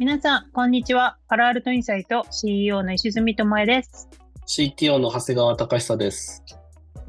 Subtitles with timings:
[0.00, 1.18] 皆さん、こんにちは。
[1.28, 4.08] パラアルトインサイト CEO の石積智恵です。
[4.46, 6.42] CTO の長谷川隆久です。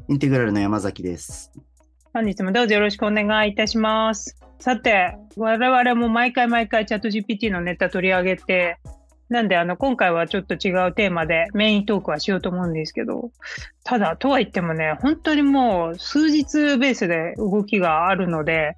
[0.08, 1.52] インテグラルの山崎です。
[2.14, 4.38] 本日もどうぞよろしくお願いいたします。
[4.58, 8.78] さて、我々も毎回毎回チャット GPT のネタ取り上げて、
[9.32, 13.32] なんであの今回はちょっと違うテーマでメイントークはしようと思うんですけど、
[13.82, 18.74] ただ、とは言ってもね、本当にもう数日ベースで動きがあるので、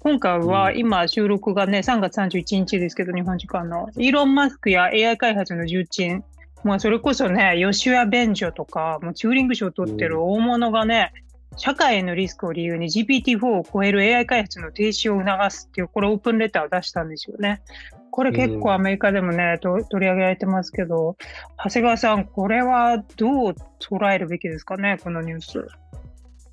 [0.00, 3.88] 今回は今収録がね、3月31日ですけど、日本時間の。
[3.96, 6.24] イーロン・マスクや AI 開発の重鎮、
[6.64, 11.12] まあそれこそね、ヨシュア・ベンジョとか、もうチューリング賞を取ってる大物がね、
[11.56, 17.62] 社会へのリスクを理由に GPT-4 を超える AI 開発の停止を促すっていう、これオープンレターを出したんですよね。
[18.12, 21.16] これ結構アメリカでもね、と取り上げられてますけど、
[21.56, 25.66] 長谷川さん、これはどう捉えるべきですかね、このニュース。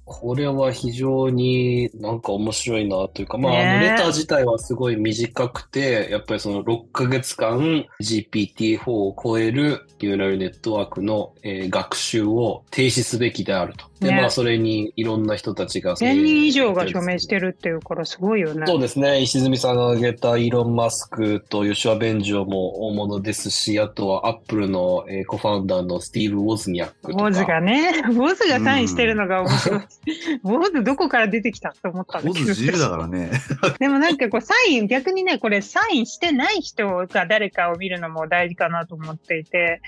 [0.06, 13.89] これは非常になんか面白いなというか、まあ、ねあのレター自体はすごい短くて、やっぱりその6ヶ月間 GPT-4 を超えるニューラルネットワークの、えー学習を停止すべきであると。
[14.00, 15.96] で、ねまあ、それにいろんな人たちが。
[15.96, 18.66] 1000人以上が署名してるっていうからすごいよね。
[18.66, 19.22] そうですね。
[19.22, 27.24] 石積さんが挙げたイーロン・マスクとヨシュア・ベンジョも大物ですし、あとはアップルの、えーコファウンダーのスティーブ・ウォズニャックとか。
[27.26, 29.82] ボズがね、 ボズがサインしてるのが面白い。
[30.44, 32.46] ボズどこから出てきたと思ったんだけど。
[32.46, 33.32] ポズ自由だからね。
[33.80, 39.82] でもなんかこうサイン、逆にね、これサインしてない人が誰かを見るのも大事かなと思っていて、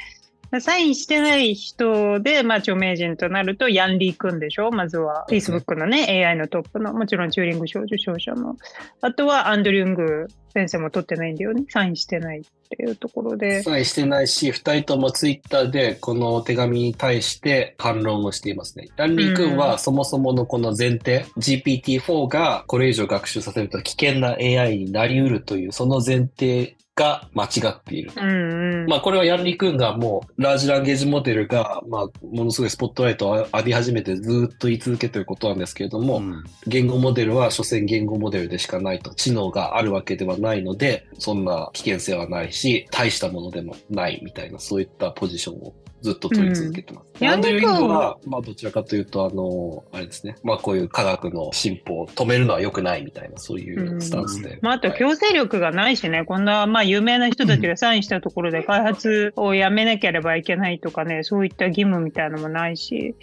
[0.59, 4.71] サインしてない人で、まあ、著名人となると、ヤンリー君でしょ？
[4.71, 8.57] まずは、Facebook のね、AI のトップの、もちろんチューリング賞受賞者の。
[8.99, 11.63] あとは、アンドリュング先生も取ってないんだよね。
[11.69, 13.63] サインしてないっていうところで。
[13.63, 18.89] サインしてないし、二人ともツイッターでこの手紙に対して反論をしていますね。
[18.97, 28.11] ランリー君うんはそもそものこの前提、GPT-4 がこれ以上学習させると危険な AI になり得るというその前提が間違っている。
[28.15, 28.85] うんうん。
[28.87, 39.13] まあこれはヤンリー君がもうラージランゲージモデルがまあものすごいスポットライトを浴び始めてずーっと言い続けてることなんですけれども、うん言語モデルは所詮言語モデルでしかないと。
[39.15, 47.05] 知能があるわけではないので、そんな危険性はないし、大したものでもないみたいな、そういったポジションをずっと取り続けてます。
[47.05, 50.35] うんアンドリュー・リングは、まあどちらかというと、あの、あれですね。
[50.43, 54.59] まあこういう科学の進歩を止めるのは良くないみたいな、そういうスタンスで。
[54.61, 63.15] まあ、あとはい強制力がないしね、こんな、まあ、有名な人たちがサインしたところで開発をやめなければいけないとかね、そういった義務みたいなのもないし、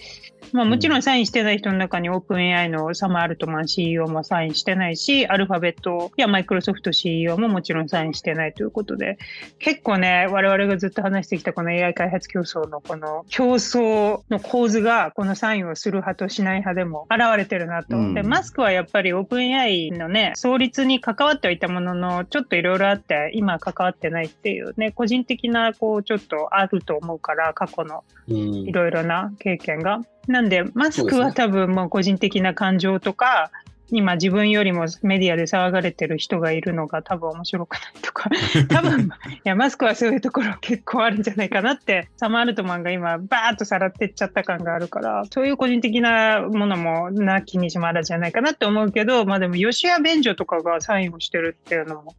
[0.52, 9.18] まあ、もちろんサインしてない人の中にオープン AI のサム・アルトマン CEO もサインしてないし、アルファベットやマイクロソフト CEO ももちろんサインしてないということで、
[9.58, 17.96] 結構ね、我々がずっと話してきたこの AI 開発競争のこの競争の構図が、このサインをする派としない派でも現れてるなと。
[17.96, 30.00] うんで、マスクはやっぱりオープン AI のね、創立に関わってはいたものの、ちょっといろいろあって、今関わってないっていうね、個人的な、こう、ちょっとあると思うから、過去のうんいろいろな経験が。
[30.28, 33.50] なんで、マスクは多分もう個人的な感情とか、
[33.90, 38.28] 今自分よりもメディアで騒がれてる人がいるのが多分面白くないとか、
[38.68, 39.08] 多分、い
[39.44, 52.14] や、マスクはそういうところ結構あるんじゃないかなって、サマールトマンが今バーッとさらってっちゃった感があるから、そういう個人的なものもなきにしもあらずじゃないかなって思うけど、まあでも、吉谷便所とかがサインをしてるっていうのも、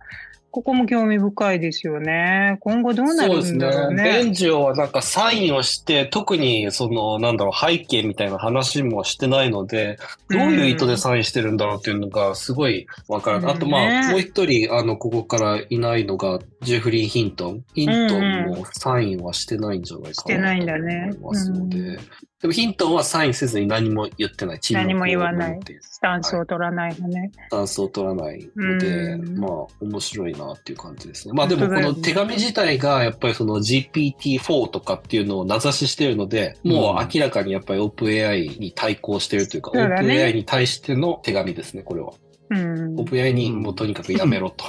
[0.52, 2.58] ここも興味深いですよね。
[2.62, 4.04] 今後どうなるそうですんだろうね。
[4.04, 4.04] ね。
[4.04, 10.00] ベンジオはなんかサインをして、特にその、なんだろう、背景みたいな話もしてないので、
[10.30, 13.54] どういう意図でサインしてるんだろうっていうのがすごいわからない。
[13.54, 17.64] あとまねあ、もう一人、あの、ここからいないのが、ジェフリー・ヒントン。
[17.76, 21.78] ヒントンもサインはしてないんじゃないかしてないんだねますので。
[21.80, 22.00] うん
[22.42, 24.60] でもヒントンはサインせずに何も言ってない。
[24.72, 27.32] 何も言わないスタンスを取らないのね。
[27.34, 31.34] スタンスを取らないので、うんまあ、面白いなっていう感じですね。
[31.36, 42.14] まあでも、この手紙自体が、やっぱりその GPT-4 とかっていうのを名指ししてるので、もう明らかにやっぱり OpenAI に対抗してるというか、OpenAI に対しての手紙ですね、これは。
[42.50, 42.96] うん。
[42.96, 44.66] OpenAI にもうとにかくやめろと。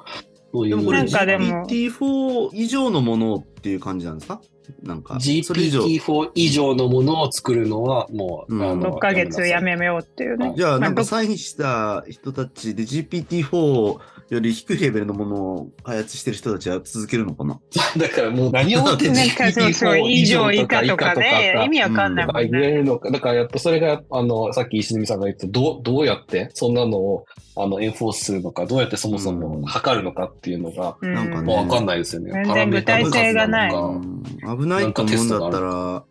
[0.52, 4.40] そういうでもこれなんかでも GPT-4 以上のものっていう感じなんですか？
[4.82, 5.84] なんか、それ以上。
[5.84, 10.54] GPT-4 以上のものを作るのは、もう、うんあの6ヶ月やめようっていうね。
[10.56, 13.98] じゃあ、なんまかサインした人たちで GPT-4
[14.30, 17.58] より低いレベルのものを開発してる人たちは続けるのかな？
[17.98, 22.48] だからもう何をもってなんかそうそう GPT-4 以上以下とかね、意味わかんないもんね。
[22.50, 23.10] 言えるのか。
[23.10, 27.26] だからやっぱそれが、あの、さっき石積さんが言った、どう、どうやってそんなのを、
[27.56, 32.30] あの、エンフォースするのか、どうやってそもそも測るのかっていうのが、うんなんかねもうわかんないですよね。
[32.32, 33.72] 全然具体性がない
[34.60, 36.04] 危ないと思うんだったら、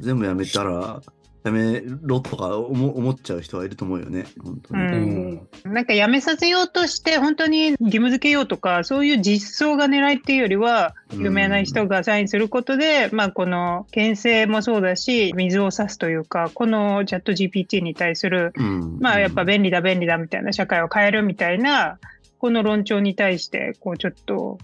[0.00, 1.00] 全部やめたら
[1.44, 4.24] やめろとか思思っちゃう人はいると思うよね。
[4.42, 4.82] 本当に。
[4.82, 5.74] ううんん。
[5.74, 21.98] なんかやめさせようとして、本当に義務付けようとか、そういう実装が狙いっていうよりは、うん有名な人がサインすることで、まあこの牽制もそうだし、水を差すというか、このチャット GPT に対する、うんまあやっぱ便利だ便利だみたいな社会を変えるみたいな、
[22.38, 24.58] この論調に対して、こうちょっと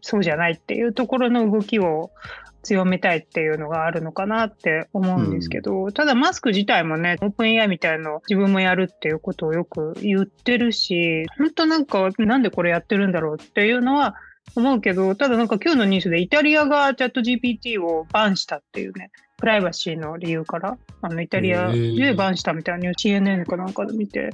[0.00, 2.12] そうじゃないっていうところの動きを
[2.62, 14.14] 強めたいっていうのがあるのかなって思うんですけど、ただマスク自体もね、オープン AI みたいのを自分もやるっていうことをよく言ってるし、本当なんかなんでこれやってるんだろうっていうのは
[14.56, 24.30] 思うけど、ただなんか今日のニュースでイタリアがチャット GPT をバンしたっていうね、プライバシーの理由から、あのイタリアでバンしたみたいな CNN かなんかで見て、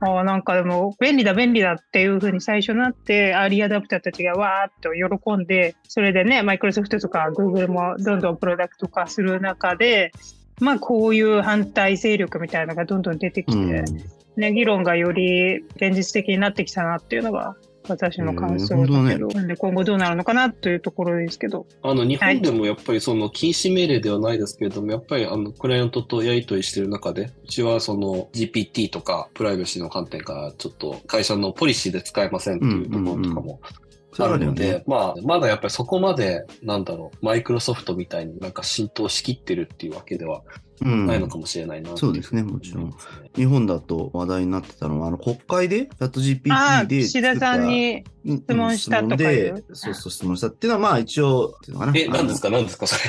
[0.00, 10.12] ああ、なんかでも便利だ便利だっていうふうに最初なって、アーリーアダプターたちがわーっと喜んで、それでね、マイクロソフトとか Google もどんどんプロダクト化する中で、
[10.58, 13.84] まあこういう反対勢力みたいなのがどんどん出てきて、うん。
[14.36, 17.56] ね、議論がより現実的になってきたなっていうのが
[17.90, 21.66] 私の感想だけど、なんで今後どうなるのかなというところですけど。
[21.82, 33.74] あの、日本でもやっぱりその禁止命令ではないですけれども、やっぱりあの、クライアントとやり取りしてる中で、うちはその GPT とかプライバシーの観点からちょっと会社のポリシーで使えませんっていうところとかもある
[34.18, 34.84] のはあるよねで、。
[34.86, 42.94] まあ、まだやっぱりそこまで、なんだろう、マイクロソフトみたいになんか浸透しきってるっていうわけではうんないのかもしれないなっていそうですねもちろん。
[43.36, 49.54] 日本だと話題になってたのは、あの国会で、チャット GPT で岸田さんに、質質問したとかいう。
[49.54, 51.54] で、そうそう、質問したっていうのは、まあ一応、
[51.94, 52.50] え、何ですか？
[52.50, 53.00] 何ですかそれ？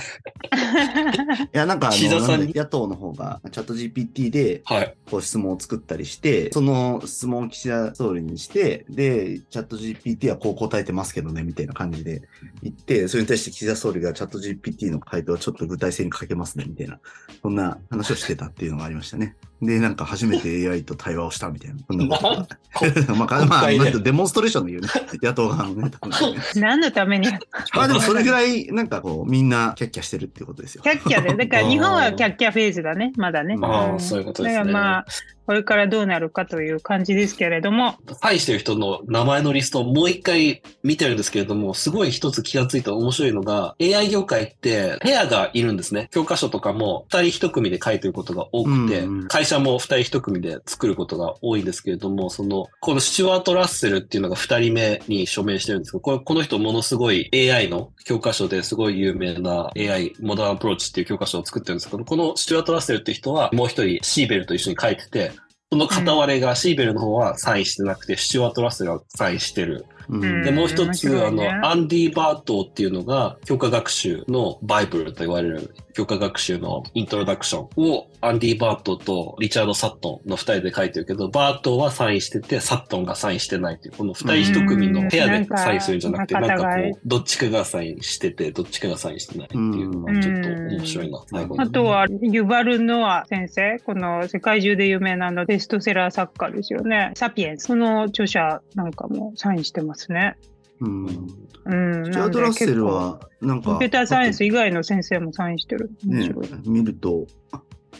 [1.45, 2.45] いや、なんかあの、岸田さんに？
[2.45, 4.95] なんだ野党の方が、チャット GPT で、はい。
[5.09, 12.21] こう質問を作ったりして、その質問を岸田総理にして、で、チャット GPT はこう答えてますけどね、みたいな感じで
[12.63, 16.99] 言って、それに対して岸田総理がチャット GPT の回答はちょっと具体性に欠けますね、みたいな、
[17.41, 19.35] そんなな話をしてたっていうのがありましたね。
[19.61, 22.47] で、なんか初めて AI と対話をしたみたいな、そんなことが。
[23.15, 24.89] まあ、かまあ、デモンストレーションで言うね、
[25.21, 27.27] 野党側のね、 多分ね何のために？
[27.75, 30.83] まあでもそれぐらい、なんかこう、みんなキャッキャしてるってことですよ。
[30.83, 31.45] キャッキャで。
[31.45, 33.55] だから日本はキャッキャフェーズだね、まだね。
[33.55, 34.57] まあ、んそういうことですね。
[34.57, 35.05] だからまあ、
[35.45, 46.07] これからどうなるかという感じですけれども、サインしてる人の名前のリストをもう一回見てるんですけれども、すごい一つ気がついた面白いのが、AI 業界ってペアがいるんですね。
[46.11, 65.31] 教科書とかも二人一組で書いてることが多くて、うんうん会社も二人一組で作ることが多いんですけれども、その、このスチュワート・ラッセルっていうのが二人目に署名してるんですけど、これこの人ものすごい AI の教科書ですごい有名な AI モダンアプローチっていう教科書を作ってるんですけど、このスチュワート・ラッセルっていう人はもう一人シーベルと一緒に書いてて、
[65.71, 69.85] その片割れがシーベルの方はサインしてなくて、スチュワート・ラッセルがサインしてる。
[70.09, 70.43] うん。
[70.43, 71.21] で、もう一面つ、ね。
[71.21, 97.11] あの、アンディ・バートーっていうのが、強化学習のバイブルと言われる、強化学習のイントロダクションを、アンディ・バートーとリチャード・サットンの二人で書いてるけど、バートーはサインしてて、サットンがサインしてないっていう、この二人一組のペアでサインするんじゃなくて、うんなんかこなんかう、どっちかがサインしてて、どっちかがサインしてないっていうのが、ちょっと面白いな、最後にあとは、ユバル・ノア先生、この世界中で有名なあのベストセラー作家ですよね。
[97.15, 97.67] サピエンス。
[97.67, 100.37] その著者なんかもサインしてますね。
[100.79, 101.05] うん。
[101.05, 102.05] うん。
[102.05, 105.91] スチュアート・ラッセルは、なんか、コンピューターサイエンス以外の先生もサインしてる。
[106.05, 106.35] 面ね
[106.65, 107.27] 見ると、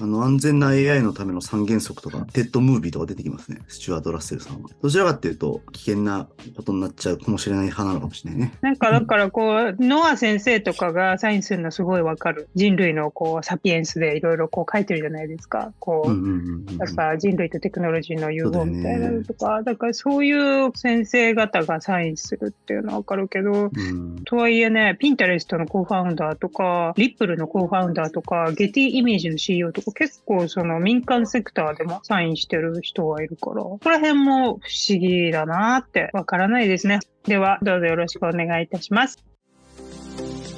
[0.02, 3.60] ああの、安全な AI のための三原則とか、 TED ムービーとか出てきますね。
[3.68, 4.70] スチュアート・ラッセルさんは。
[4.82, 8.54] どちらかっていうと、危険なことになっちゃうかもしれない派なのかもしれないね。
[8.62, 12.50] なんかだからこう、ノア先生とかがサインするのすごいわかる。
[12.56, 15.74] 人類のこう、サピエンスでいろいろこう書いてるじゃないですか。
[15.80, 37.00] こう、やっぱ人類とテクノロジーの融合みたいなのとか、だからそういう先生方がサインするっていうのはわかるけど、うんとはいえね、ピンタレストのコーファウンダーとか、リップルのコーファウンダーとか、ゲティイメージの CEO とか、結構その民間セクターでもサインしてる人がいるから、ここら辺も不思議だなってわからないですね。
[37.24, 39.24] では、どうぞよろしくお願いいたします。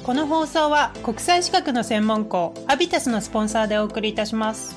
[0.04, 4.76] この放送は国際資格の専門校アビタスのスポンサーでお送りいたします。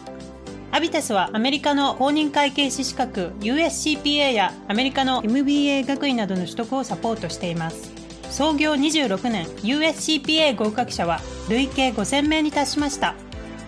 [0.71, 7.91] アビタスはアメリカの公認会計士資格 USCPA やアメリカの MBA 学位などの取得をサポートしています。
[8.29, 13.15] 創業26年 USCPA 合格者は累計5000名に達しました。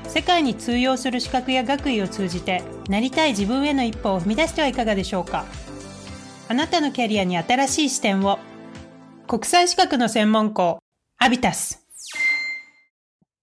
[0.09, 5.45] 世界に通用する資格や学位を通じてなりたい自分への一歩を踏み出してはいかがでしょうか。
[6.47, 8.39] あなたのキャリアに新しい視点を。
[9.27, 10.79] 国際資格の専門校
[11.19, 11.85] アビタス。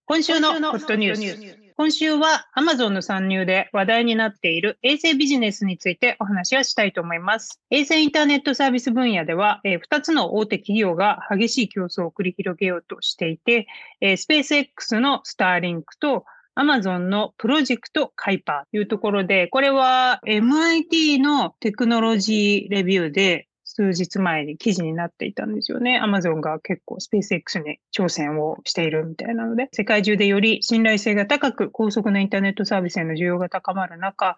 [0.06, 1.66] 今週のホットニュース。
[1.76, 7.60] 今週は Amazon の参入で話題になっている衛星ビジネスについてお話をしたいと思います。
[7.70, 13.68] 衛星インターネットサービス分野では、えー2つの大手企業が激しい競争を繰り広げようとしていて、
[14.00, 16.24] えースペース X のスターリンクと
[16.56, 25.98] Amazon のプロジェクトカイパーというところで、これは MIT のテクノロジーレビューで数日前に記事になっていたんですよね。
[25.98, 34.36] アマゾンが結構スペース X に挑戦をしているみたいなので、世界中でより信頼性が高く、高速なインターネットサービスへの需要が高まる中、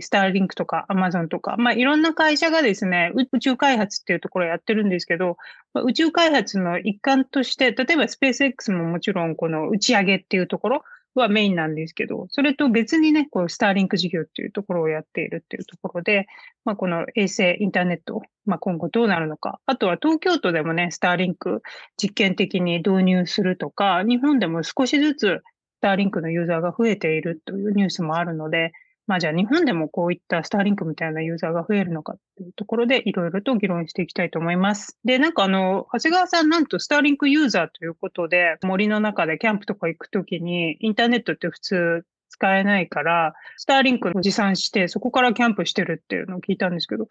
[0.00, 5.36] スターリンクとかアマゾンとか、まあいろんな会社がですね、宇宙開発っていうところをやってるんですけど、
[5.72, 16.26] まあ、宇宙開発の一環として、例えばスペース X ももちろんこの打ち上げっていうところ、はメインなんですけど、それと別にね、こう、スターリンク事業っていうところをやっているっていうところで、
[16.64, 19.60] まあ、この衛星インターネット、まあ、今後どうなるのか。
[19.66, 21.62] あとは東京都でもね、スターリンク
[22.00, 25.42] 実験的に導入するとか、日本でも少しずつ
[25.78, 28.72] スターリンクのユーザーが増えているというニュースもあるので、
[29.10, 35.00] まあじゃあ日本でもこういったスターリンクみたいなユーザーが増えるのかっていうところでいろいろと議論していきたいと思います。
[35.04, 47.08] で、なんかあの、長谷川さんなんとスターリンクユーザーということで森の中でキャンプとか行くときにインターネットって普通使えないから、スターリンクを持参してそこからキャンプしてるっていうのを聞いたんですけど、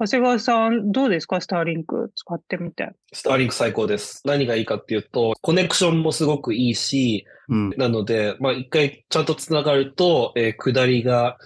[0.00, 1.42] 長谷川さん、どうですか？
[1.42, 2.88] スターリンク使ってみて。
[3.12, 4.22] スターリンク最高です。
[4.24, 11.36] 何がいいかっていうと、コネクションもすごくいいし、うん、なので、まあ一回ちゃんと繋がると、えー、下りが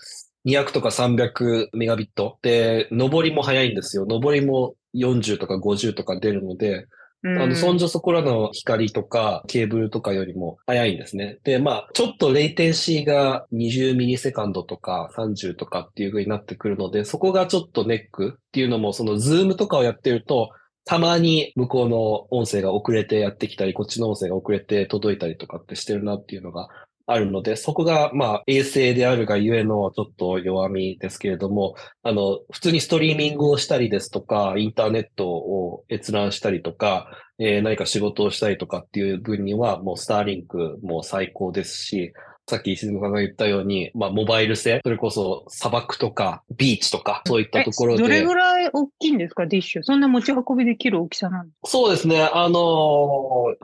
[0.46, 4.06] 200とか300メガビットで、上りも速いんですよ。
[4.08, 6.86] 上りも40とか50とか出るので、
[7.24, 11.38] あの、そんじょそこらの光とかケーブルとかよりも早いんですね。
[11.42, 20.50] で、まあ、ちょっとレイテンシーが20 millisecond とか30とかっていう風になってくるので、そこがちょっとネックっていうのも、そのズームとかをやってると、
[20.84, 26.68] たまに向こうの音声が遅れてやってきたり、こっちの音声が遅れて届いたりとかってしてるなっていうのが
[27.06, 42.12] あるので、そこが、まあ、衛星であるがゆえのちょっと弱みですけれども、あの、普通にストリーミングをしたりですとか、インターネットを閲覧したりとか、えー、何か仕事をしたりとかっていう分には、もうスターリンクも最高ですし、
[42.46, 48.02] さっき石島さんが言ったように、まあ、モバイル製、それこそ砂漠とかビーチとか、そういったところで。
[48.02, 49.82] どれぐらい大きいんですか、ディッシュ？
[49.82, 51.68] そんな持ち運びできる大きさなんですか？
[51.70, 52.22] そうですね。
[52.22, 52.58] あの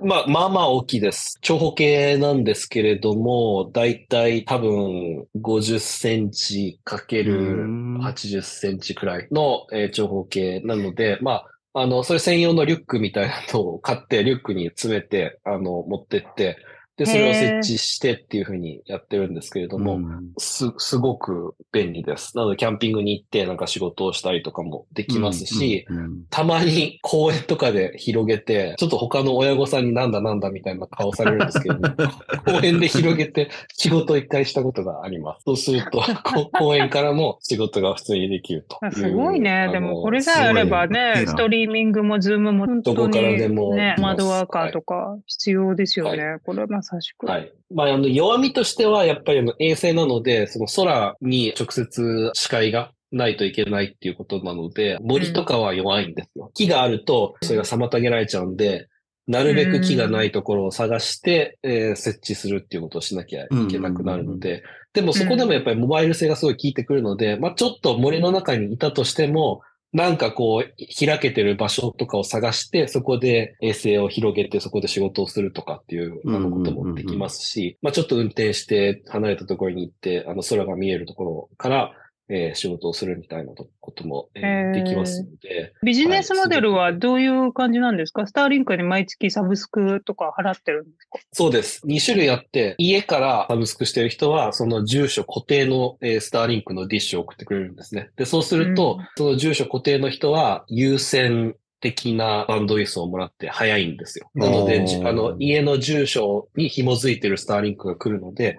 [0.00, 1.38] ー、まあ、まあまあ大きいです。
[1.42, 11.44] 長方形なんですけれども、だいたい多分50センチかける80センチくらいの、えー、長方形なので、ま
[11.74, 16.56] あ、あの、それ専用のリュックみたいなのを買って、リュックに詰めて、あの、持ってって、
[16.96, 20.00] で、それを設置してっていうふうにやってるんですけれども、
[20.38, 22.36] す、すごく便利です。
[22.36, 25.86] なので、キャンピングに行ってなんか仕事をしたりとかもできますし、
[26.28, 31.76] たまに公園とかで広げて、ちょっと他の親御さんになんだなんだみたいな顔されるんですけど、
[32.44, 35.44] 公園で広げて仕事を一回したことがあります。
[35.44, 36.02] そうすると、
[36.58, 39.70] 公園からも仕事が普通にできるとすごいね。
[39.72, 46.24] でもこれさえあればね、ストリーミングもズームもどこからでも、ね、窓ワーカーとか必要ですよね。
[46.24, 47.26] はい、これまさしく。
[47.26, 47.52] はい。
[47.72, 56.46] まあ、あの、弱みとしては、やっぱりあの衛星なので、その空に直接視界がないといけないっていうことなので、森とかは弱いんですよ。
[56.46, 58.88] うん、木があると、それが妨げられちゃうんで、
[59.26, 81.92] なるべく木がないところを探して、うん、えー、設置するっていうことをしなきゃいけなくなるので、でもそこでもやっぱりモバイル性がすごい効いてくるので、まあちょっと森の中にいたとしても、なんかこう、開けてる場所とかを探して、そこで衛星を広げて、そこで仕事をするとかっていうあのこともできますし、まあちょっと運転して離れたところに行って、あの空が見えるところから、
[82.30, 85.72] えー、仕事をするみたいなことも、えー、できますので。
[85.82, 91.18] ビジネスモデルはどういう感じなんですか、はい、スターリンクに毎月サブスクとか払ってるんですか？
[91.32, 91.82] そうです。
[91.86, 98.10] 2種類あって、家からサブスクしてる人は、その住所固定の、えー、スターリンクのディッシュを送ってくれるんですね。
[98.16, 104.30] で、そうすると、うん、その住所固定の人は優先的なバンドウィスをもらって早いんですよ。
[104.34, 108.58] なので、あの、家の住所に紐づいてるスターリンクが来るので、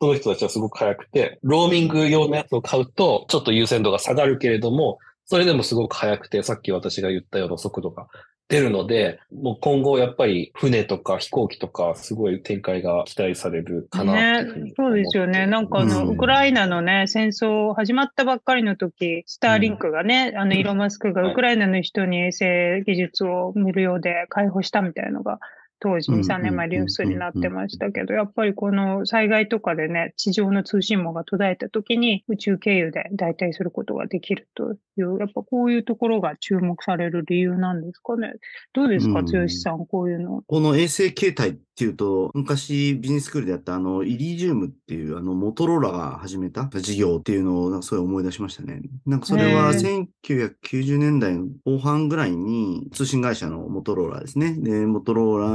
[0.00, 8.06] その人たちはすごく早くて、ローミング用のやつを買うと、ちょっと優先度が下がるけれども、それでもすごく早くて、さっき私が言ったような速度が
[8.48, 15.46] 出るので、もう今後やっぱり船とか飛行機とかすごい展開が期待されるかなね、そうですよね。
[15.46, 25.40] なんかあの、うん、ウクライナのね、戦争始まったばっかりの時、スターリンクがね、うん、あの、イーロンマスクがウクライナの人に衛星技術を無料で開放したみたいなのが
[25.80, 38.34] 当時2、3年前ニュースになってましたけど、やっぱりこの災害とかでね、地上の通信網が途絶えた時に宇宙経由で代替することができるという、やっぱこういうところが注目される理由なんですかね。
[38.72, 40.42] どうですか、剛さん、こういうの。
[40.46, 48.80] この衛星形態っていうと、昔ビジネススクールでやったあの、イリジウムっていうあの、モトローラが始めた事業っていうのを、なんかすごい思い出しましたね。
[49.06, 54.54] なんかそれは1990年代の後半ぐらいに通信会社のモトローラですね。
[54.58, 55.48] で、モトローラ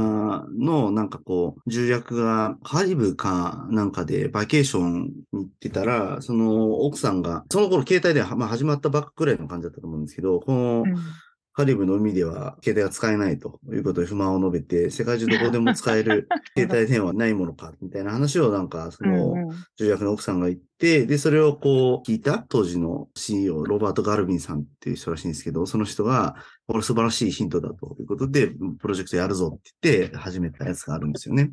[0.58, 10.94] のなんかこう、重役がカリブかなんかでバケーションに行ってたら、その奥さんが、その頃携帯で、まあ、始まったばっかくらいの感じだったと思うんですけど、この、うん
[11.56, 16.28] カリブの海では携帯が使えないということで不満を述べて、世界中どこでも使える
[16.58, 19.36] 携帯電話ないものか、みたいな話をなんか、その、
[19.78, 26.34] 重役の奥さんが言って、で、それをこう聞いた当時の CEO、ロバート・ガルビンさんっていう人らしいんですけど、その人が、
[26.66, 28.48] これ素晴らしいヒントだということで、
[28.80, 31.50] プロジェクトやるぞって言って始めたやつがあるんですよね。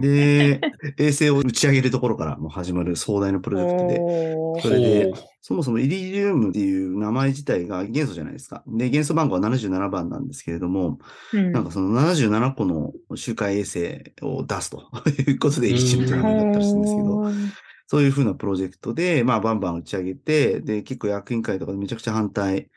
[0.00, 0.60] で、
[0.98, 5.12] 衛星を打ち上げるところからもう始まる壮大なプロジェクトで、それで
[5.48, 8.64] そもそもイリリウムっていう名前自体が元素じゃないですか。
[8.66, 10.98] で、元素番号は77番なんですけれども、
[11.32, 11.52] うん。
[11.52, 14.90] なんかその77個の周回衛星を出すと。
[15.28, 17.30] いうことでイリチウムって名前だったりするんですけど、
[17.86, 22.68] そういうふうなプロジェクトで、まあ、バンバン打ち上げて、で、結構役員会とかでめちゃくちゃ反対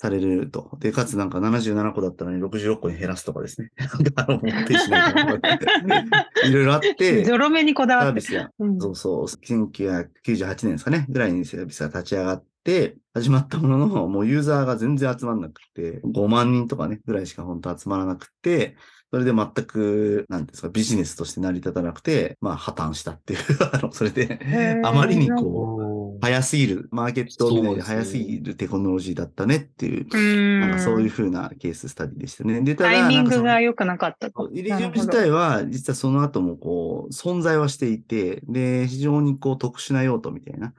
[0.00, 0.70] されると。
[0.78, 3.72] で、かつなんか77個だったのに66個に減らすとかですね。
[6.46, 8.20] いろいろあって、ゾロ目にこだサわって。
[8.20, 8.80] ービスが、うん。
[8.80, 18.76] そうそう、1998年ですかね、ぐらいにサービスが立ち上がって、始まったものの、もうユーザーが全然集まんなくて、5万人とかね、ぐらいしか本当集まらなくて、
[19.10, 23.40] それで全く、なんですか、ビジネスとして成り立たなくて、まあ破綻したっていう、
[23.72, 25.77] あの、それで、あまりにこう、
[26.20, 32.60] 早すぎる、マーケットを見ないで早すぎるテクノロジーだったねっていう、うんなんかそういう風なケーススタディでしたね。
[32.62, 34.50] で、ただ、タイミングが良くなかったと。
[34.52, 40.72] イリジウム自体は、実はその後もこう、存在はしていて、で、非常にこう、特殊な用途みたいな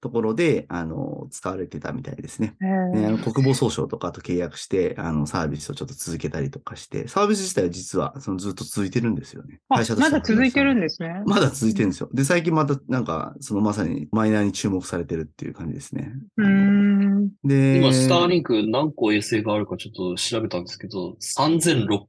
[0.00, 2.54] ところで、あの、使われてたみたいですね。
[2.60, 9.60] ね、あの国防総省とかと契約して、あの、サービスをちょっと続けたりとかして、サービス自体は実は、そのずっと続いてるんですよね。
[9.68, 11.22] あ会社としてはまだ続いてるんですね。
[11.26, 12.10] まだ続いてるんですよ。
[12.12, 16.12] で、最近また、なんか、そのまさにマイナーに注目されてるっていう感じですね。
[16.36, 17.30] うーん。
[17.42, 22.06] で、今、スターリンク何個衛星があるかちょっと調べたんですけど、3600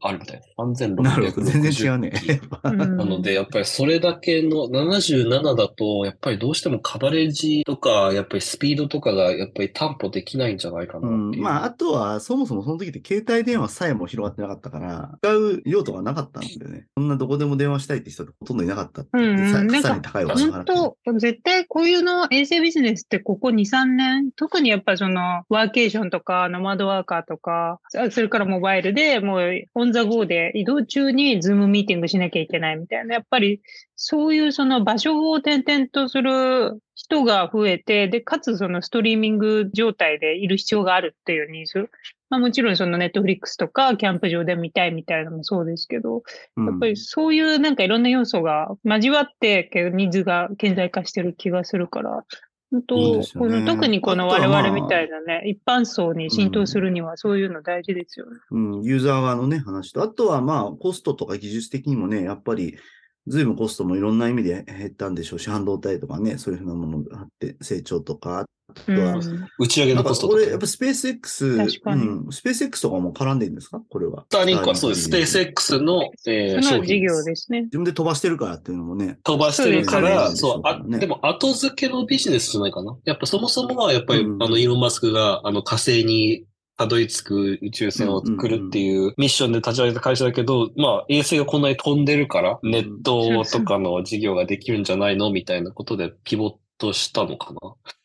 [0.00, 0.64] あるみたいな。
[0.64, 1.46] 3660なるほど。
[1.46, 2.12] 全然違うね。
[2.62, 11.30] なので、やっぱりそれだけの77だと、やっぱりどうしてもカバレッジとか、やっぱりスピードとかがやっぱり担保できないんじゃないかなうん。
[11.40, 16.86] まあ、あとは、そもそもその時って携帯電話さえも広がってなかったから、使う用途がなかったんだよね。
[16.96, 19.16] そんなどこでも電話したいって人ってほとんどいなかったっう。
[19.16, 20.94] んうんさらに高いお金払本。
[21.04, 33.60] 当、絶対こういうの衛星ビジネスってここ2、3年、特にやっぱそのワーケーションとかノマドワーカーとか、それからモバイルでもう on the go で移動中にズームミーティングしなきゃいけないみたいな、やっぱり
[33.94, 41.90] そういうその場所を転々とする人が増えて、で、かつそのストリーミング状態でいる必要があるっていうニーズ。
[42.28, 46.24] まあもちろんそのネットフリックスとかキャンプ場で見たいみたいなのもそうですけど、
[46.56, 52.24] うんやっぱりそういうなんかいろんな要素が交わって、ニーズが顕在化してる気がするから、
[52.70, 53.24] 本当、ね。
[53.34, 58.38] この特にこの我々みたいなね、一般層に浸透するにはそういうの大事ですよね。
[58.50, 62.76] うん、ユーザー側のね、話と、あとはまあ、コストとか技術的にもね、やっぱり、
[63.26, 68.44] ずいぶんコストもいろんな意味で減ったんでしょうし、半導体とかね、そういうふうなものがあって、成長とか、あ
[69.58, 70.38] 打ち上げのコストとか。
[70.40, 71.70] これ、やっぱスペース X、うん、
[72.32, 73.80] スペース X とかも絡んでるんですか？
[73.88, 74.24] これは。
[74.28, 75.04] スターリンクはそうです。
[75.04, 77.50] スペース X の、えー商事業です。
[77.52, 77.62] ね。
[77.62, 79.18] 自分で飛ばしてるからっていうのもね。
[79.22, 82.96] 飛ばしてるから、そそうう、あでも後付けのビジネスじゃないかな。
[83.04, 86.44] やっぱそもそもは、やっぱり、うんあの、イーロン・マスクが、あの、火星に
[86.76, 95.30] たどり着く宇宙船を作るっていうミッションで立ち上げた会社だけど、まあ、衛星がこんなに飛んでるから、ネットとかの事業ができるんじゃないの？
[95.30, 97.60] みたいなことでピボットしたのかな？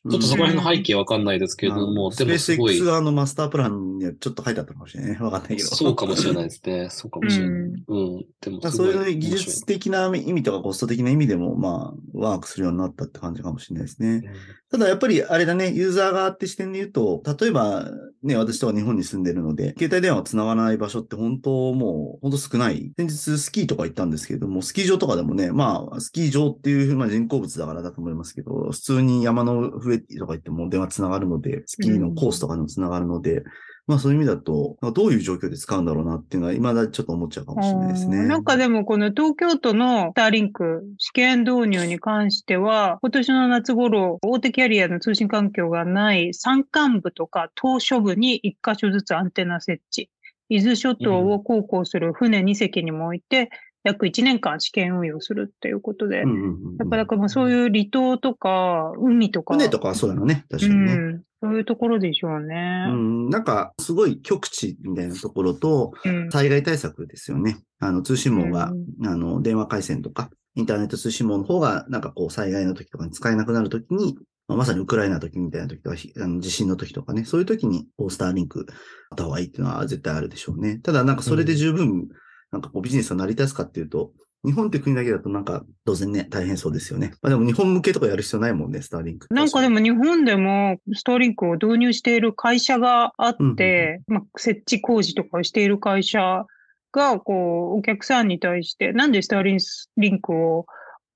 [0.09, 5.17] ちょっとそこら辺の背景わかんないですけれども、でスペースもすごい X、側のマスタープランにはちょっと書いてあったかもしれないね。
[5.19, 5.69] わかんないけど。
[5.69, 6.89] そうかもしれないですね。
[6.89, 7.59] そうかもしれない。
[7.59, 8.25] うんうん。
[8.41, 14.23] でもそういう技術的な意味とかコスト的な意味でも、まあ、ワークするようになったって感じかもしれないですね。
[14.71, 17.91] ただやっぱりあれだね、ユーザー側って視点で言うと、例えば
[18.23, 22.93] ね、私とか日本に住んでるので、携帯電話が繋がらない場所って本当もう、本当少ない。
[22.95, 33.43] 先日スキーとか行ったんですけれども、スキー場とかでもね、まあ、スキー場っていう、まあ、人工物だからだと思いますけど、普通に山の上とか行っても電話繋がるので、スキーのコースとかにも繋がるので、
[33.88, 38.27] まあそういう意味だと、どういう状況で使うんだろうなっていうのは、未だちょっと思っちゃうかもしれないですね。
[38.27, 50.10] なんかでもこの東京都のスターリンク試験導入に関しては、今年の夏頃、大手キャリアの通信環境がない山間部とか島嶼部に1箇所ずつアンテナ設置。
[50.47, 53.49] 伊豆諸島を航行する船2隻にも置いて、
[53.83, 56.77] 約1年間試験運用するっていうことで、うんうんうんうん。
[56.77, 60.93] やっぱだからもうそういう離島とか海とか、船とかはそうだよね、確うかにね。
[60.93, 62.85] ん、そういうところでしょうね。
[62.89, 66.31] うん、なんか、すごい極地みたいなところと、うん。
[66.31, 67.57] 災害対策ですよね。
[67.79, 74.17] あの、通信網が、うあの、電話回線とか、インターネット通信網の方が、なんかこう、災害の時とかに使えなくなる時に、
[74.47, 78.65] まさにウクライナの時みたいな時とか、ひあの地震の時とかね、そういう時にこうスターリンク
[79.09, 80.79] あった方がいいっていうのは絶対あるでしょうね。
[80.79, 82.09] ただなんかそれで十分、
[82.51, 84.11] なんかこうビジネスが成り立つかっていうと、
[84.43, 87.13] 日本って国だけだとなんか当然ね、大変そうですよね。
[87.21, 89.27] まあでも日本向けとかやる必要ないもんね、スターリンク。
[89.33, 96.45] なんかでも日本でもストーリンクを導入している会社があって、まあ、設置工事とかをしている会社
[96.91, 99.57] が、こう、お客さんに対して、なんでスターリン
[99.97, 100.65] リンクを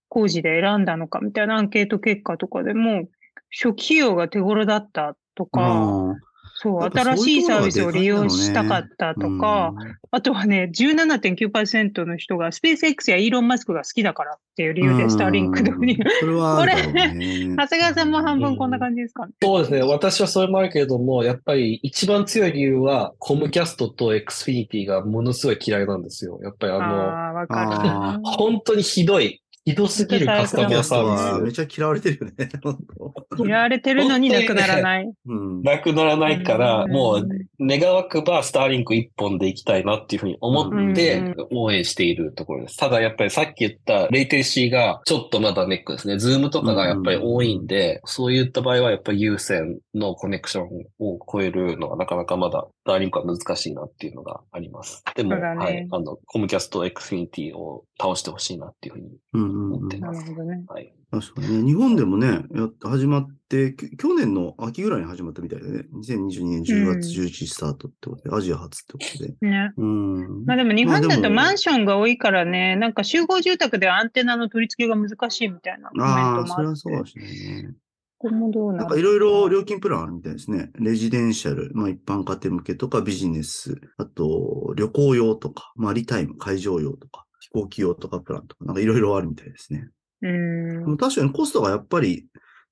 [0.07, 3.07] 工事で選んだのかみたいなアンケート結果とかでも、
[3.51, 6.15] 初期費用が手頃だったとか、
[6.57, 9.73] そう、新しいサービスを利用したかったとか、
[10.11, 15.93] あとはね、17.9%の人がスペース X やイーロン・マスクが好きだからっていう理由でスターリンク導入。
[15.93, 17.55] うんそれはあるだろうね。
[17.57, 19.33] 長谷川さんも半分こんな感じですかね。
[19.41, 19.81] そうですね。
[19.81, 26.39] 私はそれもあるけれども、やっぱり一番強い理由は、コムキャストと Xfinity がものすごい嫌いなんですよ。
[26.41, 28.21] やっぱりあの、ああー、わかるあな。
[28.23, 31.41] 本当にひどい、ひどすぎるカスタマーサービス。
[31.41, 32.49] めっちゃ嫌われてるよね。
[33.43, 35.11] 嫌われてるのになくならない。
[35.25, 35.63] うん。
[35.63, 37.27] なくならないから、うんもう、
[37.59, 42.77] 願わくばスターリンク一本で行きたいなっていうふうに思ってうん応援しているところです。
[42.77, 46.19] ただやっぱりさっき言ったレイテンシーがちょっとまだネックですね。
[46.19, 50.67] ズームとかがやっぱり多いんで、そういった場合はやっぱり有線のコネクション
[50.99, 55.03] を超えるのがなかなかまだスターリンクは難しいなっていうのがあります。
[55.15, 59.09] でも、はい、あの、コムキャスト X フィニティを倒してほしいなっていうふうに
[59.57, 60.19] 思ってます。
[60.19, 60.63] なるほどね。
[60.67, 60.93] はい。
[61.11, 61.65] 確かにね。
[61.65, 65.85] 日本でもね、やっ始まって、き去年の秋ぐらいに始まったみたいでね。
[65.93, 69.47] 2022年10月11日スタートってことで、アジア初ってことで。
[69.47, 69.71] ね。
[69.77, 70.45] うん。
[70.45, 76.51] まあでも日本だとマンションが多いからね、なんか集合住宅でアンテナの取り付けが難しいみたいなコメンああ、トもあって。
[76.51, 77.75] それはそうかもしれないね。
[78.17, 80.71] ここもどうななんかいろいろ料金プランあるみたいですね。
[80.79, 89.89] レジデンシャル、まあ一般家庭向けとかビジネス、あと旅行用とか、マリタイム、会場用とか、飛行機用とかプランとか、なんかいろいろあるみたいですね。
[90.21, 90.97] うでんも。
[90.97, 92.27] 確かにコストがやっぱり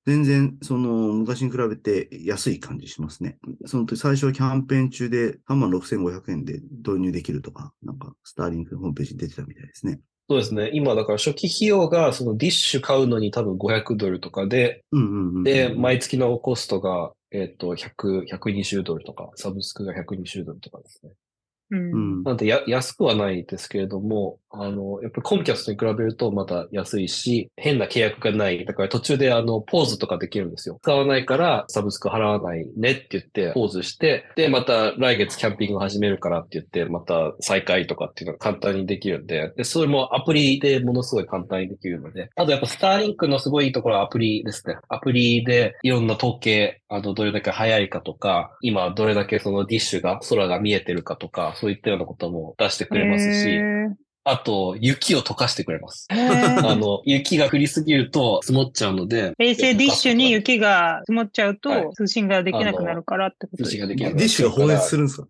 [0.06, 3.38] 全然その昔に比べて安い感じしますね。
[3.66, 10.00] その時最初はキャンペーン中で36,500円で導入できるとか、なんかスターリンクのホームページに出てたみたいですね。
[10.28, 10.70] そうですね。
[10.72, 15.42] 今だから初期費用がそのディッシュ買うのに多分500ドルとかで、うんうんうん。
[15.42, 21.12] で、毎月のコストが、えっ、と、100、120ドルとか、サブスクが120ドルとかですね。
[21.72, 21.76] う。
[21.76, 22.22] うんん。
[22.22, 28.64] なんでや、安くはないですけれども、あの、やっぱコンキャストに比べるとまた安いし、変な契約がない。
[28.64, 30.78] だから途中であの、ポーズとかできるんですよ。
[30.82, 44.76] 使わないからサブスク払わないねって言って、ポーズして、で、また来月キャンピング始めるからって言って、また再開とかっていうのが簡単にできるんで、で、それもアプリでものすごい簡単にできるので、あとやっぱスターリンクのすごいいいところはアプリですね。
[44.88, 53.60] アプリでいろんな統計、あの、どれだけ早いかとか、今どれだけそのディッシュが、空が見えてるかとか、そういったようなことも出してくれますし、
[54.26, 56.06] あと、雪を溶かしてくれます。
[56.10, 65.28] あの、雪が降りすぎると積もっちゃうので、衛星ディッシュに雪が積もっちゃうと、はい通信ができなくなるからってこと通信ができディなくなっッシュが放熱するんですか？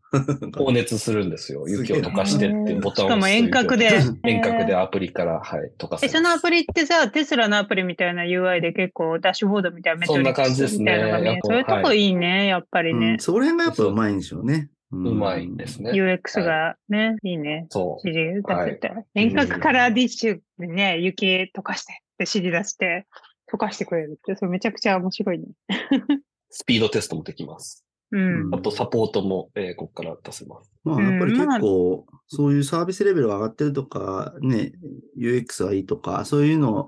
[0.56, 1.64] 放熱するんですよ。
[1.68, 3.90] 雪を溶かしてっていうボタンを押しかも遠隔で。
[4.24, 6.06] 遠隔でアプリから、はい、溶かす。
[6.06, 13.18] え、そのアプリってさ、テスラのアプリみたいな UI で結構ダッシュボードみたいなメトリックそんな感じですねスみたいなのが見えるやっぱそういうとこいいね、やっぱりうねん。
[13.18, 14.70] そこら辺がやっぱうまいんでしょうね。
[15.02, 15.92] ううまいですね。
[15.92, 17.66] UX がね、いいね。
[17.70, 18.08] そう。
[18.08, 18.92] 指示出せて。
[19.14, 21.26] 遠隔からディッシュでね、雪
[21.56, 23.06] 溶かしてって指示出して、
[23.52, 25.46] 溶かしてくれるって、それめちゃくちゃ面白いね。
[26.50, 27.84] スピードテストもできます。
[28.12, 28.54] うん。
[28.54, 30.70] あと、サポートも、えーここから出せます。
[30.84, 34.72] まあ、やっぱり結構、そういうサービスレベルが上がってるとか、ね、
[35.18, 36.86] UX がいいとか、そういうの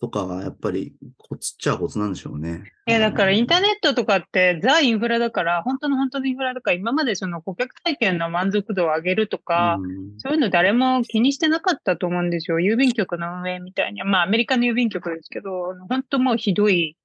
[0.00, 2.64] とかがやっぱりコツっちゃコツなんでしょうね。
[2.86, 12.58] いや、だからインターネットとかってザ・インフラだから、本当の本当のインフラだから、今までその顧客体験の満足度を上げるとか、うんそういうの誰も気にしてなかったと思うんですよ。
[12.58, 14.02] 郵便局の運営みたいに。
[14.02, 16.96] まあ、アメリカの郵便局ですけど、本当もうひどい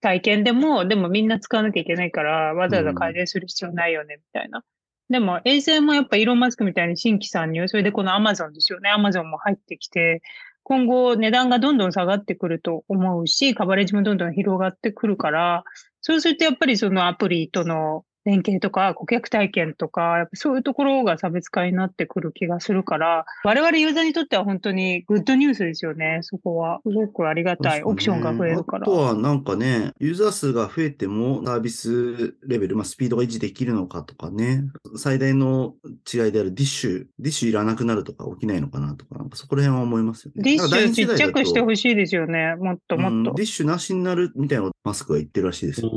[0.00, 4.62] 体験でも、でもみんな使わなきゃいけないから、わざわざ改善する必要ないよね、みたいな。
[5.10, 8.90] でも、衛星もやっぱイーロン・マスクみたいに新規参入、それでこのアマゾンですよね。
[8.90, 10.20] アマゾンも入ってきて、
[10.68, 15.64] 今後値段がどんどん下がってくると思うし、カバレッジもどんどん広がってくるから、
[16.02, 26.80] そうするとやっぱりそのアプリとの連携とか顧客体験とか、やっぱそういうところが差別化になってくる気がするから、我々ユーザーにとっては本当にグッドニュースですよね、そこは。
[26.86, 27.82] すごくありがたい。
[27.82, 28.92] オプションが増えるからあと。
[28.92, 34.64] はなんかね、ユーザー数が増えてもサービスレベル、まあ、スピードが維持できるのかとかね、
[34.96, 35.74] 最大の
[36.12, 40.42] 違いであるディッシュ、ディッシュいらなくなるとか起きないのかなとか、かそこら辺は思いますよね。
[40.42, 43.34] ディッシュちっちゃくしてほしいですよね、もっともっと。
[43.34, 45.90] ディッシュなしになるみたいなマスクが言ってるらしいですよ。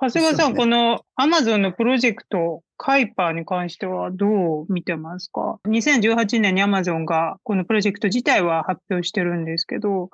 [0.00, 10.10] 長谷川さん、ねこの Amazon のプロジェクト、カイパーに関してはどう見てますか ?2018 年に Amazon がこのプロジェクト自体は発表してるんですけど、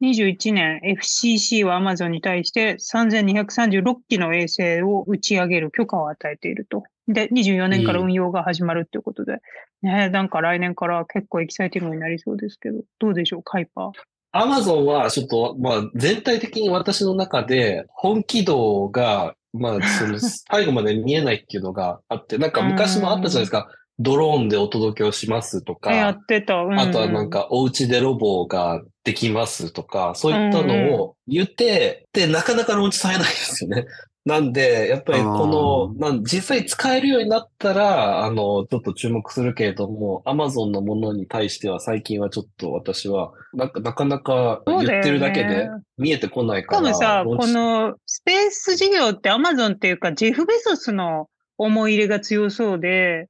[0.00, 6.84] 21年 FCC は Amazon に対して3236機の衛星を打ち上げる許可を与えていると。
[7.08, 9.38] で、24年から運用が始まるっていうことで、
[9.82, 13.90] ね、なんか来年から結構エキサイティングになりそうですけど、どうでしょう、カイパー。
[14.30, 23.68] アマゾンはちょっと、まあ、全体的に私の中で本気度が、まあ、その、最後まで見えないっていうのがあって、なんか昔もあったじゃないですか。
[24.00, 26.54] ドローンでお届けをしますとか、やってた。
[26.54, 33.86] うんあとはなんかお家でロボができますとか、そういったのを言って、で、なかなかローンチされないですよね。
[34.28, 46.82] なんで、やっぱりこの、なん実際使えるようになったら、あの、ちょっと注目するけれども、アマゾンのものに対しては最近はちょっと私は、なんかなかなか言ってるだけで見えてこないしから。
[46.82, 53.28] かもさ、このスペース事業ってアマゾンっていうか、ジェフ・ベソスの思い入れが強そうで、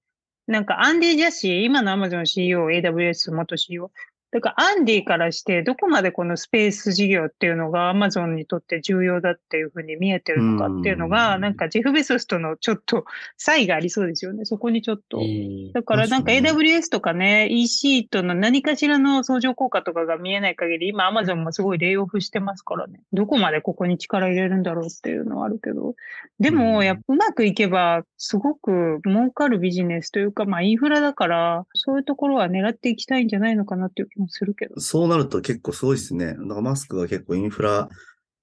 [0.49, 3.93] なんかアンディ・ジャシー、今のアマゾン CEO、AWS 元 CEO。
[4.31, 13.05] だからアンディからして、どこまでこのスペース事業っていうのがアマゾンにとって重要だっていうふうに見えてるのかっていうのうが、んなんかジェフ・ベソスとのちょっと
[13.37, 14.45] 差異がありそうですよね。
[14.45, 15.19] そこにちょっと。
[15.19, 23.01] うんだからなんか AWS とかね、EC との何かしらの相乗効果とかが見えない限り、今 Amazon もすごいレイオフしてますからね。
[23.13, 25.95] どこまでここに力入れるんだろうっていうのはあるけど。
[26.41, 34.81] でうんも、やっぱうまくいけば、すごく儲かるビジネスというか、まあインフラだから、そういうところは狙っていきたいんじゃないのかなっていう気もするけど。
[34.81, 36.35] そうなると結構すごいですね。
[36.35, 37.89] だからマスクが結構インフラ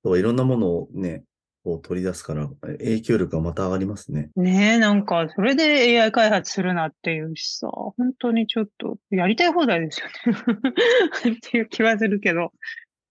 [0.03, 1.23] とかいろんなものをね、
[1.65, 4.29] こう取り出すから、影響力がまた上がりますね。
[4.35, 11.33] ねえ、なんか、それで AI 開発するなっていうしさ、本当にちょっと、やりたい放題ですよね。
[11.37, 12.51] っていう気はするけど。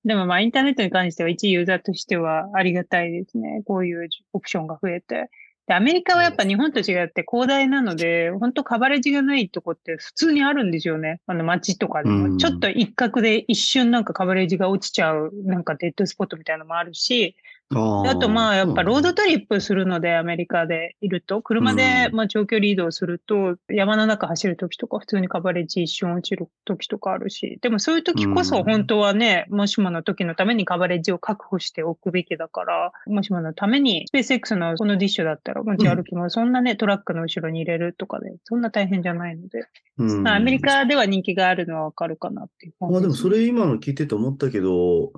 [0.05, 3.62] でもまあ、インターネットに関しては一ユーザーとしてはありがたいですね。
[3.66, 5.31] こういうオプションが増えて。
[5.66, 11.20] で、アメリカはやっぱ日本と違って広大なので、本当カバレッジがないとこって普通にあるんですよね。
[11.27, 12.27] あの街とかでも。
[12.27, 17.37] うんちょっと一角で一瞬なんかカバレッジが落ちちゃう、なんかデッドスポットみたいなのもあるし、
[17.81, 22.17] ああとまあやっぱ road trip するのでアメリカでいると、車でうん。
[22.17, 28.65] まあ長距離移動すると山の中走るときとか普通にカバレッジ一瞬落ちるときとかあるし、でもそういうときこそうん。
[28.65, 39.67] 本当はね、もしもの時のためにカバレッジを確保しておくべきだから、もしものためにスペース X のこのディッシュだったら持ち歩きもそんなね、トラックの後ろに入れるとかで、そんな大変じゃないので、
[39.99, 40.23] うん。
[40.23, 42.75] まあアメリカでは人気があるのはわかるかなっていう。
[42.81, 45.13] まあでもすそれ今の聞いてて思ったけど、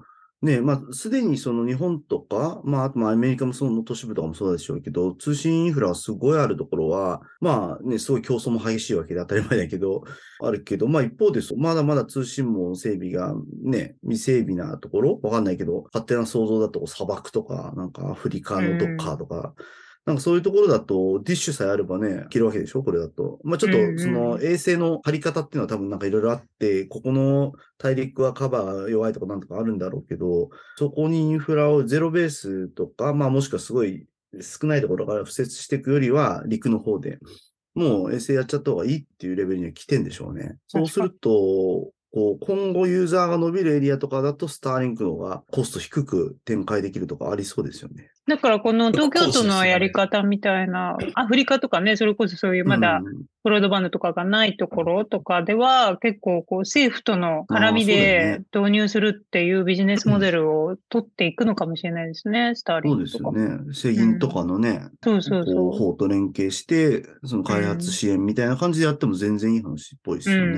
[0.47, 10.05] ね、まあすでにその日本とか、まああとまあアメリカもその都市部とかもそうでしょうけど、通信インフラはすごいあるところは、まあね、すごい競争も激しいわけで当たり前だけど、
[10.41, 15.21] あるけど、まあ一方でそうまだまだ通信網整備がね、未整備なところ？
[15.23, 19.53] わかんないけど、勝手な想像だと砂漠とか、なんかアフリカのどっかとか、
[20.07, 22.83] なんかそういうところだと、ディッシュさえあればね、いけるわけでしょ？
[22.85, 23.41] これだと。
[23.43, 34.07] まあちょっと、その衛星の張り方っていうのは多分なんかいろいろあって、ここの大陸はカバーが弱いとかなんとかあるんだろうけど、そこにインフラをゼロベースとか、まあもしくはすごい
[34.41, 37.19] 少ないところから敷設していくよりは、陸の方で、
[37.75, 40.57] もう衛星やっちゃった方がいいっていうレベルには来てんでしょうね。
[40.69, 48.09] そうすると、こう今後ユーザーが伸びるエリアとかだと、スターリンクの方がコスト低く展開できるとかありそうですよね。
[48.27, 63.33] だからこの東京都のやり方みたいな、アフリカとかね、それこそそういうまだうんブロードバンドとかがないところとかでは、結構こう政府との絡みで導入するっていうビジネスモデルを取っていくのかもしれないですね、スターリそうでンクとか。
[63.33, 63.75] すよね。
[63.75, 70.57] 製品とかのね、そうそうこう、そ法と連携して、その開発支援みたいな感じでやっても全然いい話っぽいですよね。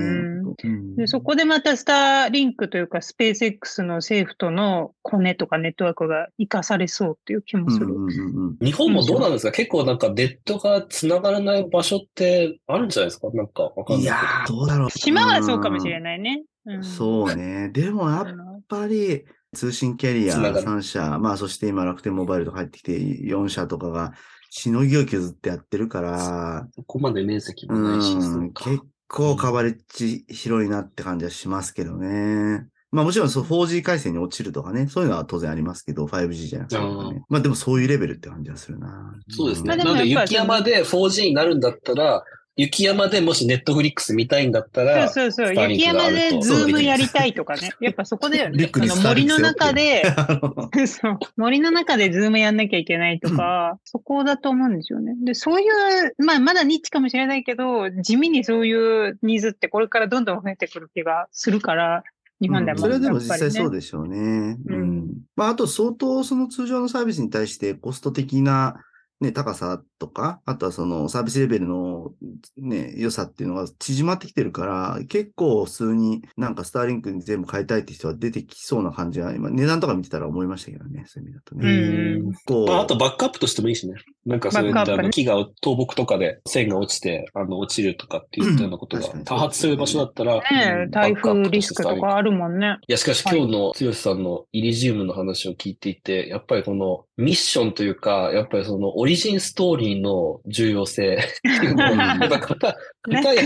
[0.95, 7.85] でそこでまたスターリンクというかスペース X の政府とのコネとかネットワークが活かされそうっていう気もする。
[7.85, 8.57] うんうんうんうん。
[8.65, 9.51] 日本もどうなんですか？
[9.51, 13.29] 結構なんかネットが繋がらない場所ってあるんじゃないですか？
[13.33, 14.89] なんかわかんないいやー、どうだろう。
[14.89, 16.01] 島はそうかもしれい。
[16.01, 16.43] ないね。
[16.65, 17.69] うん、そうね。
[17.69, 24.13] でもやっぱり、通信キャリア繋がる3社、まあそして今楽天モバイルとか入ってきて4社とかが
[24.51, 32.67] しのぎを削ってやってるから、そこまで面積もないし、結構カバレッジ広いなって感じはしますけどね。
[32.91, 37.23] まあもちろんそう 4G 回線に落ちるとかね、そういうのは当然ありますけど、5G じゃなくてね。
[37.29, 39.15] まあでもそういうレベルって感じはするな。
[39.29, 39.67] そうですね。
[39.67, 42.23] まあでなので雪山で 4G になるんだったら、
[42.59, 45.71] 雪山でもしネットフリックス見たいんだったら、そうそうそう。
[45.71, 47.71] 雪山でズームやりたいとかね。
[47.79, 48.69] やっぱそこだよね。
[48.75, 50.03] の森の中で、
[51.37, 55.15] 森の中でズームやんなきゃいけないとか、そこだと思うんですよね。
[55.23, 62.03] で、そういう、まあまだニッチかもしれないけど、地味にそういうニーズってこれからどんどん増えてくる気がするから、
[62.41, 64.57] 日本でもそれはでも実際そうでしょうね。
[64.65, 65.07] ううんん。
[65.37, 68.83] まあ、あと相当その通常のサービスに対してコスト的な
[69.21, 72.11] ね、高さとか、あとはそのサービスレベルの
[72.57, 82.29] ね、良さっていうのが縮まってきてるから、結構普通になんかスターリンクに全部変えたいって人は出てきそうな感じは、今値段とか見てたら思いましたけどね、そういう意味だとうね。
[82.29, 82.33] ん。
[82.45, 83.95] こうまあ、あとバックアップとしてもいいしね。
[84.29, 90.41] なんかそういったね木が倒木とかで線が落ちて、あの、落ちるとかっていったようなことが多発する場所だったら、ね
[90.85, 92.77] え台風リスクとかあるもんね。
[92.87, 102.77] いや、しかし今日の剛さんのイリジウムの話を聞いていて、やっぱりこのミッションというか、やっぱりそのオリジンストーリーの重要性 っていうのを、 やっぱ片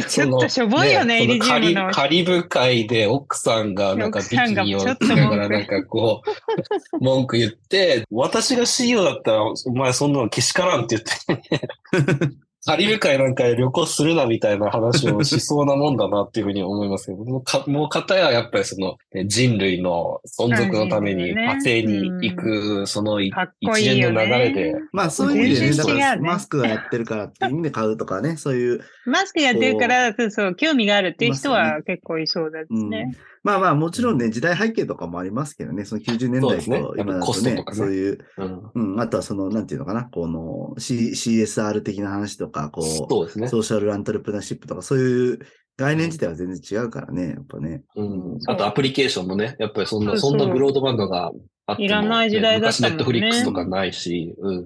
[0.10, 1.92] ちょっとしょぼいよね、イリジそのカリウムの。
[1.92, 24.26] カリブ海で奥さんがなんかビキニを着ながらなんかこう、 文句言って、私が CEO だったら、お前そんなのけしからんって言って、カリブ海なんかで旅行するなみたいな話をしそうなもんだなっていうふうに思いますけど、もうかもう片ややっぱりそのね人類の存続のために火星に行く、そのいかっこいい一連の。
[24.26, 32.90] 流れで、まあそういう意味でね、だからマスクがやってるからっていう意味で買うとかね、そういう、マスクやってるから、そうそう、興味があるっていう人は結構いそうですうん。
[32.90, 33.14] ね。
[33.44, 43.48] まあまあもちろんね、時代背景とかもありますけどね、その90年代そうですねと今だとねとか、ねそういう、うんうん、あとはその、なんていうのかな、この、C、CSR 的な話とか、こう、そうですね。
[43.50, 45.40] ソーシャルアントレプナーシップとか、そういう
[45.76, 47.84] 概念自体は全然違うからね、やっぱね。
[47.96, 51.32] うん、あとアプリケーションもね、やっぱりそんな、そうそうそんなブロードバンドが
[51.66, 54.66] あっても、いらない時代だったもんね昔ネットフリックスとかないし、うんうん、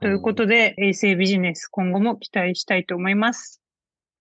[0.00, 3.62] ということで、衛星ビジネス、今後も期待したいと思います。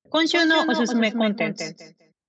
[0.09, 1.75] 今週のおすすめコンテンツ。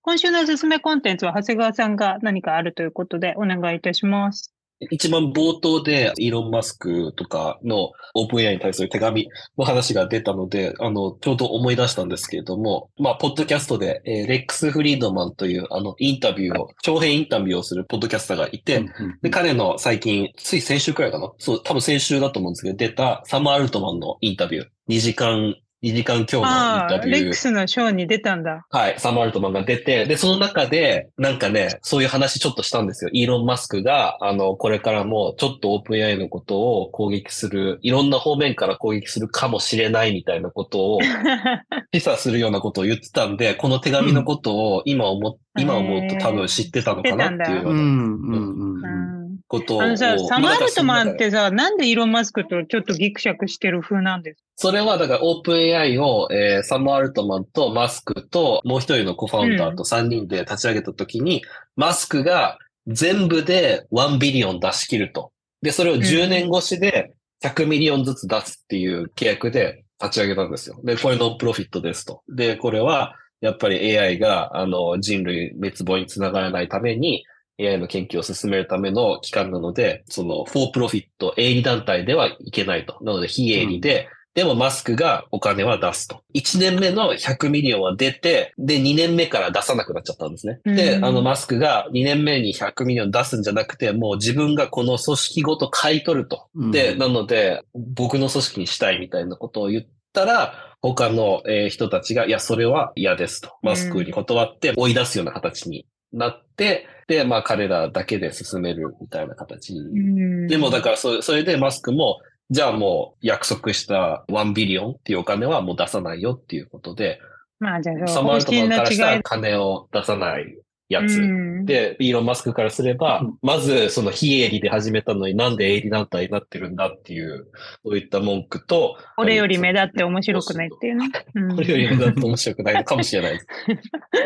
[0.09, 4.55] 今週のおすすめコンテンツは、長谷川さんが何かあるということで、お願いいたします。
[4.91, 21.31] 一番冒頭でイーロン・マスクとかのオープン AI に対する手紙の話が出たので、あの、ちょうど思い出したんですけれども、まあ、ポッドキャストで、えーレックス・フリードマンという、あの、インタビューを、長編インタビューをするポッドキャスターがいて、うんで、彼の最近、つい先週くらいかな？
[21.37, 24.67] そう、多分先週だと思うんですけど、出たサム・アルトマンのインタビュー。
[24.89, 26.53] 2時間、2時間強のイン
[26.89, 27.23] タビュー。
[27.23, 28.67] レックスのショーに出たんだ。
[28.71, 33.11] はい、サム・アルトマンが出て、で、その中で、なんかね、そういう話ちょっとしたんですよ。
[33.13, 40.99] イーロン・マスクが、あの、これからも、ちょっとオープン AI のことを攻撃する、いろんな方面から攻撃するかもしれないみたいなことを、
[41.95, 48.81] 示唆するようなことを言ってたんで、この手紙のことを今思っ、今思うと多分知ってたのかなっていうよう、うんなうん、うん。
[48.81, 49.08] ううんん
[49.49, 49.83] ことを。
[49.83, 61.43] あのさ、サム・アルトマンってさ、なんでイーロン・マスクとちょっとギクシャクしてる風なんですそれはだからオープン AI を、えーサム・アルトマンとマスクともう一人のコファウンダーと3人で立ち上げたときに、
[61.75, 65.33] マスクが全部で1ビリオン出し切ると。
[65.63, 70.81] で、それを10年越しで100 million ずつ出すっていう契約で立ち上げたんですよ。
[70.85, 72.23] で、これ nonprofit ですと。
[72.29, 77.25] で、これはやっぱり AI があの人類滅亡につながらないために
[77.61, 82.99] AI の研究を進めるための機関なので、その、 for-profit、営利団体ではいけないと。
[83.03, 86.23] なので、非営利で、でもマスクがお金は出すと。
[86.35, 90.61] 1年目の100 million は出て、で、2年目から出さなくなっちゃったんですね。
[90.65, 96.47] で、うんあの、マスクが2年目に100 million 出すんじゃなくて、もう自分がこの組織ごと買い取ると。
[96.55, 103.51] うんで、なので、僕の組織にしたいみたいなことを言ったら、他のえー人たちが、いや、それは嫌ですと。
[103.63, 106.87] マスクに断って追い出すような形になって、で、
[107.25, 109.75] まあ彼らだけで進めるみたいな形。
[109.75, 112.19] にでもだからそ、それでマスクも、
[112.51, 117.21] じゃあもう約束した1ビリオンっていうお金はもう出さないよっていうことで、
[117.59, 119.11] まあじゃあ、サマールトマ方針のンからした。
[119.17, 120.59] ら金を出さない
[120.89, 121.21] やつ。
[121.21, 127.47] うんで、イーロン・マスクからすれば、うんまずその非営利で始めたのになんで営利団体になってるんだっていう、
[127.85, 131.11] そういった文句と、俺より目立って面白くないっていうね。
[131.35, 133.41] うんこれより目立って面白くないのかもしれない。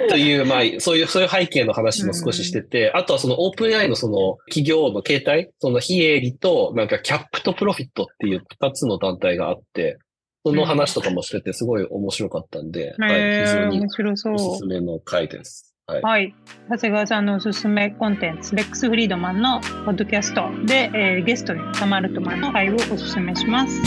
[0.08, 9.98] という、 まあ、そういう、そういう背景の話も少ししてて、あとはそのオープン AI のその企業の形態、その非営利と、なんかキャップとプロフィットっていう二つの団体があって、
[10.44, 13.84] その話とかもしててすごい面白かったんで、はい、非常に。
[13.84, 15.71] おすすめの回です。
[15.86, 16.02] はい。
[16.02, 16.34] はい。
[16.70, 23.82] 長谷川さんのおすすめコンテンツ、レックス・フリードマンのポッドキャストで、えーゲストにサマルトマンの回をおすすめします。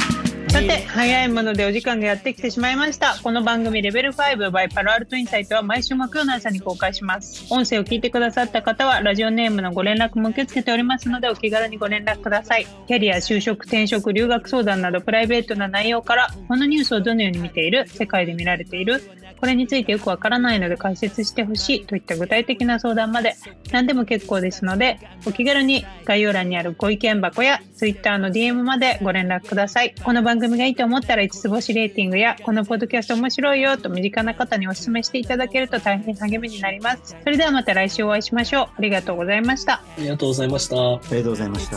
[0.50, 3.18] さて、早いものでお時間がやってきてしまいました。
[3.24, 7.46] この番組レベル5 by パロアルトインサイトは毎週木曜の朝に公開します。
[7.50, 12.68] 音声を聞いてくださった方は、ラジオネームのご連絡も受け付けておりますので、お気軽にご連絡ください。
[12.88, 19.02] キャリア、就職、転職、留学相談などプライベートな内容から、このニュースをどのように見ている、世界で見られている、
[19.46, 23.36] ここれについてよくわからないので解説してほしいといった具体的な相談まで
[23.72, 29.94] 何でも結構ですので、お気軽に概要欄にあるご意見箱や Twitter の DM までご連絡ください。
[30.04, 37.16] この番組がいいと思ったら5つ星レーティングやこのポッドキャスト面白いよと身近な方にお勧めしていただけると大変励みになります。
[37.24, 38.66] それではまた来週お会いしましょう。
[38.78, 39.74] ありがとうございました。
[39.74, 40.76] ありがとうございました。
[40.76, 41.70] ありがとうございまし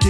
[0.00, 0.09] た。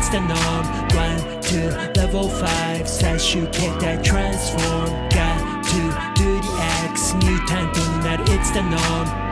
[0.00, 0.64] It's the norm
[0.96, 1.68] One, two,
[2.00, 5.76] level five 最終形態 transform Got to
[6.16, 6.48] do the
[6.88, 9.29] X ミュータントになる It's the norm